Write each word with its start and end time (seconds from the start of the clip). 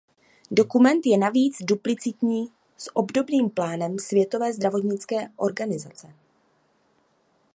Dokument 0.51 1.03
je 1.05 1.17
navíc 1.17 1.57
duplicitní 1.61 2.47
s 2.77 2.95
obdobným 2.95 3.49
plánem 3.49 3.99
Světové 3.99 4.53
zdravotnické 4.53 5.29
organizace. 5.35 6.13